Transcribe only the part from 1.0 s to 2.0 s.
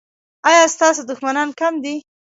دښمنان کم دي؟